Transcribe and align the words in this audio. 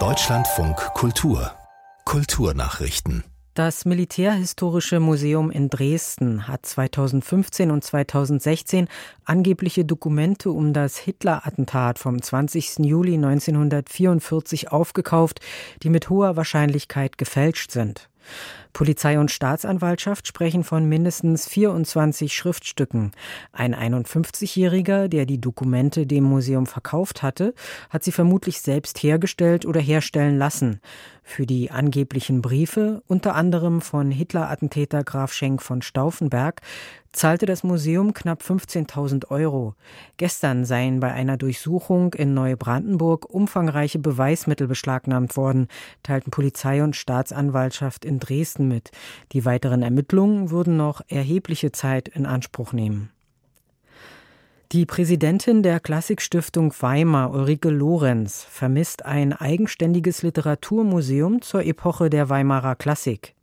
Deutschlandfunk 0.00 0.76
Kultur 0.94 1.52
Kulturnachrichten 2.04 3.22
das 3.54 3.84
Militärhistorische 3.84 4.98
Museum 4.98 5.52
in 5.52 5.70
Dresden 5.70 6.48
hat 6.48 6.66
2015 6.66 7.70
und 7.70 7.84
2016 7.84 8.88
angebliche 9.24 9.84
Dokumente 9.84 10.50
um 10.50 10.72
das 10.72 10.96
Hitler-Attentat 10.96 12.00
vom 12.00 12.20
20. 12.20 12.80
Juli 12.80 13.14
1944 13.14 14.72
aufgekauft, 14.72 15.38
die 15.84 15.88
mit 15.88 16.10
hoher 16.10 16.34
Wahrscheinlichkeit 16.34 17.16
gefälscht 17.16 17.70
sind. 17.70 18.10
Polizei 18.72 19.18
und 19.18 19.30
Staatsanwaltschaft 19.30 20.26
sprechen 20.26 20.64
von 20.64 20.88
mindestens 20.88 21.48
24 21.48 22.34
Schriftstücken. 22.34 23.12
Ein 23.52 23.74
51-Jähriger, 23.74 25.08
der 25.08 25.26
die 25.26 25.40
Dokumente 25.40 26.06
dem 26.06 26.24
Museum 26.24 26.66
verkauft 26.66 27.22
hatte, 27.22 27.54
hat 27.90 28.02
sie 28.02 28.12
vermutlich 28.12 28.60
selbst 28.60 29.02
hergestellt 29.02 29.64
oder 29.64 29.80
herstellen 29.80 30.38
lassen. 30.38 30.80
Für 31.26 31.46
die 31.46 31.70
angeblichen 31.70 32.42
Briefe, 32.42 33.02
unter 33.06 33.34
anderem 33.34 33.80
von 33.80 34.10
Hitler-Attentäter 34.10 35.02
Graf 35.02 35.32
Schenk 35.32 35.62
von 35.62 35.80
Stauffenberg, 35.80 36.60
zahlte 37.12 37.46
das 37.46 37.64
Museum 37.64 38.12
knapp 38.12 38.42
15.000 38.42 39.30
Euro. 39.30 39.74
Gestern 40.18 40.66
seien 40.66 41.00
bei 41.00 41.12
einer 41.12 41.38
Durchsuchung 41.38 42.12
in 42.12 42.34
Neubrandenburg 42.34 43.28
umfangreiche 43.28 43.98
Beweismittel 43.98 44.68
beschlagnahmt 44.68 45.36
worden, 45.36 45.68
teilten 46.02 46.30
Polizei 46.30 46.84
und 46.84 46.94
Staatsanwaltschaft 46.94 48.04
in 48.04 48.20
Dresden 48.20 48.68
mit. 48.68 48.90
Die 49.32 49.46
weiteren 49.46 49.82
Ermittlungen 49.82 50.50
würden 50.50 50.76
noch 50.76 51.00
erhebliche 51.08 51.72
Zeit 51.72 52.08
in 52.08 52.26
Anspruch 52.26 52.74
nehmen. 52.74 53.13
Die 54.74 54.86
Präsidentin 54.86 55.62
der 55.62 55.78
Klassikstiftung 55.78 56.74
Weimar, 56.80 57.30
Ulrike 57.30 57.70
Lorenz, 57.70 58.44
vermisst 58.50 59.04
ein 59.04 59.32
eigenständiges 59.32 60.24
Literaturmuseum 60.24 61.42
zur 61.42 61.64
Epoche 61.64 62.10
der 62.10 62.28
Weimarer 62.28 62.74
Klassik. 62.74 63.36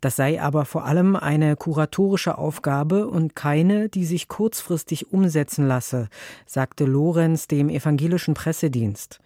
Das 0.00 0.16
sei 0.16 0.40
aber 0.40 0.64
vor 0.64 0.86
allem 0.86 1.16
eine 1.16 1.56
kuratorische 1.56 2.38
Aufgabe 2.38 3.08
und 3.08 3.36
keine, 3.36 3.90
die 3.90 4.06
sich 4.06 4.26
kurzfristig 4.26 5.12
umsetzen 5.12 5.68
lasse, 5.68 6.08
sagte 6.46 6.86
Lorenz 6.86 7.46
dem 7.46 7.68
evangelischen 7.68 8.32
Pressedienst. 8.32 9.20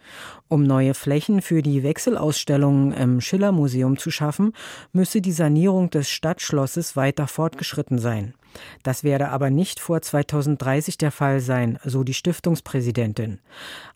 Um 0.49 0.65
neue 0.65 0.95
Flächen 0.95 1.41
für 1.41 1.63
die 1.63 1.85
Wechselausstellungen 1.85 2.91
im 2.91 3.21
Schillermuseum 3.21 3.97
zu 3.97 4.11
schaffen, 4.11 4.55
müsse 4.93 5.21
die 5.21 5.31
Sanierung 5.31 5.89
des 5.91 6.11
Stadtschlosses 6.11 6.97
weiter 6.97 7.29
fortgeschritten 7.29 8.01
sein. 8.01 8.35
Das 8.83 9.05
werde 9.05 9.29
aber 9.29 9.51
nicht 9.51 9.81
vor 9.81 10.01
2030 10.01 10.99
der 10.99 11.11
Fall 11.11 11.41
sein, 11.41 11.79
so 11.85 12.05
die 12.05 12.15
Stiftungspräsidentin. 12.15 13.39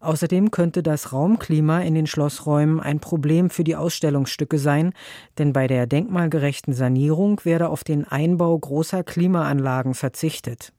Außerdem 0.01 0.51
könnte 0.51 0.83
das 0.83 1.13
Raumklima 1.13 1.81
in 1.81 1.95
den 1.95 2.07
Schlossräumen 2.07 2.81
ein 2.81 3.01
Problem 3.01 3.51
für 3.51 3.65
die 3.65 3.77
Ausstellungsstücke 3.77 4.59
sein, 4.59 4.93
denn 5.39 5.53
bei 5.53 5.67
der 5.67 5.87
denkmalgerechten 5.87 6.75
Sanierung 6.75 7.41
werde 7.45 7.69
auf 7.69 7.85
den 7.85 8.07
Einbau 8.07 8.59
großer 8.59 9.05
Klimaanlagen 9.05 9.95
verzichtet. 9.95 10.73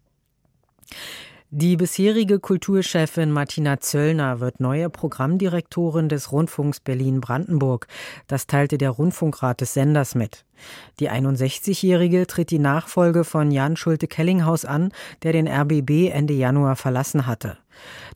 Die 1.56 1.78
bisherige 1.78 2.40
Kulturchefin 2.40 3.30
Martina 3.30 3.80
Zöllner 3.80 4.40
wird 4.40 4.60
neue 4.60 4.90
Programmdirektorin 4.90 6.10
des 6.10 6.32
Rundfunks 6.32 6.80
Berlin-Brandenburg. 6.80 7.86
Das 8.26 8.48
teilte 8.48 8.80
der 8.80 8.90
Rundfunkrat 8.90 9.62
des 9.62 9.76
Senders 9.76 10.16
mit. 10.16 10.46
Die 11.00 11.12
61-Jährige 11.12 12.26
tritt 12.26 12.50
die 12.50 12.58
Nachfolge 12.58 13.24
von 13.24 13.52
Jan 13.52 13.76
Schulte-Kellinghaus 13.76 14.66
an, 14.66 14.92
der 15.22 15.34
den 15.34 15.48
RBB 15.48 16.10
Ende 16.12 16.34
Januar 16.34 16.76
verlassen 16.76 17.28
hatte. 17.28 17.60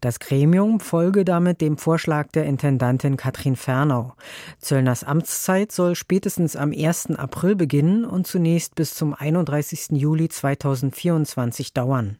Das 0.02 0.20
Gremium 0.20 0.80
folge 0.80 1.24
damit 1.24 1.62
dem 1.62 1.78
Vorschlag 1.78 2.30
der 2.32 2.46
Intendantin 2.46 3.18
Katrin 3.18 3.56
Fernau. 3.56 4.16
Zöllners 4.58 5.04
Amtszeit 5.04 5.72
soll 5.72 5.94
spätestens 5.94 6.56
am 6.56 6.72
1. 6.76 7.12
April 7.12 7.56
beginnen 7.56 8.04
und 8.04 8.26
zunächst 8.26 8.74
bis 8.74 8.96
zum 8.96 9.14
31. 9.14 9.90
Juli 9.92 10.28
2024 10.28 11.76
dauern. 11.76 12.18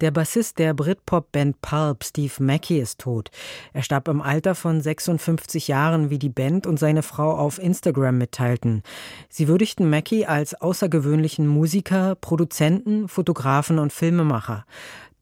Der 0.00 0.10
Bassist 0.10 0.58
der 0.58 0.74
Britpop-Band 0.74 1.62
Pulp, 1.62 2.02
Steve 2.02 2.32
Mackey, 2.40 2.80
ist 2.80 3.00
tot. 3.00 3.30
Er 3.72 3.82
starb 3.82 4.08
im 4.08 4.20
Alter 4.20 4.56
von 4.56 4.80
56 4.80 5.68
Jahren, 5.68 6.10
wie 6.10 6.18
die 6.18 6.28
Band 6.28 6.66
und 6.66 6.80
seine 6.80 7.04
Frau 7.04 7.30
auf 7.30 7.60
Instagram 7.60 8.18
mitteilten. 8.18 8.82
Sie 9.28 9.46
würdigten 9.46 9.88
Mackey 9.88 10.24
als 10.24 10.60
außergewöhnlichen 10.60 11.46
Musiker, 11.46 12.16
Produzenten, 12.16 13.06
Fotografen 13.08 13.78
und 13.78 13.92
Filmemacher. 13.92 14.66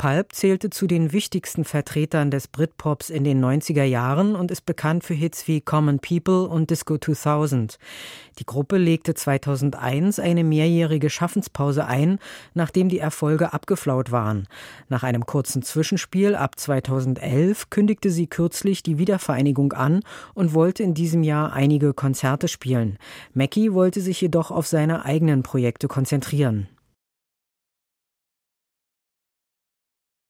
Pulp 0.03 0.33
zählte 0.33 0.69
zu 0.69 0.89
den 0.89 1.13
wichtigsten 1.13 1.63
Vertretern 1.63 2.33
des 2.33 2.49
Britpops 2.49 3.09
in 3.09 3.23
den 3.23 3.41
90er 3.41 3.85
Jahren 3.85 4.35
und 4.35 4.51
ist 4.51 4.67
bekannt 4.67 5.05
für 5.05 5.15
Hits 5.15 5.47
wie 5.47 5.61
Common 5.61 6.01
People 6.01 6.49
und 6.49 6.71
Disco 6.71 6.99
2000. 6.99 7.79
Die 8.41 8.45
Gruppe 8.45 8.79
legte 8.79 9.15
2001 9.15 10.19
eine 10.19 10.43
mehrjährige 10.43 11.09
Schaffenspause 11.09 11.87
ein, 11.87 12.19
nachdem 12.53 12.89
die 12.89 12.99
Erfolge 12.99 13.53
abgeflaut 13.53 14.11
waren. 14.11 14.49
Nach 14.89 15.05
einem 15.05 15.25
kurzen 15.25 15.63
Zwischenspiel 15.63 16.35
ab 16.35 16.59
2011 16.59 17.71
kündigte 17.71 18.11
sie 18.11 18.27
kürzlich 18.27 18.83
die 18.83 18.99
Wiedervereinigung 18.99 19.73
an 19.73 20.01
und 20.35 20.53
wollte 20.53 20.83
in 20.83 20.95
diesem 20.95 21.23
Jahr 21.23 21.53
einige 21.53 21.95
Konzerte 21.95 22.49
spielen. 22.49 22.99
Mackie 23.35 23.73
wollte 23.73 24.01
sich 24.01 24.21
jedoch 24.21 24.51
auf 24.51 24.67
seine 24.67 25.05
eigenen 25.05 25.45
Projekte 25.45 25.87
konzentrieren. 25.87 26.67